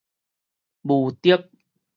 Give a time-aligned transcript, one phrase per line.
[0.83, 1.47] 無敵